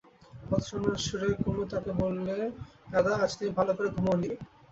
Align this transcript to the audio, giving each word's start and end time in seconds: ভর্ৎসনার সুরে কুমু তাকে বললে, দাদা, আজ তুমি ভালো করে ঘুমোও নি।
ভর্ৎসনার 0.45 0.97
সুরে 1.05 1.29
কুমু 1.41 1.63
তাকে 1.71 1.91
বললে, 2.01 2.35
দাদা, 2.91 3.11
আজ 3.23 3.31
তুমি 3.37 3.51
ভালো 3.57 3.71
করে 3.77 3.89
ঘুমোও 3.95 4.17
নি। 4.21 4.29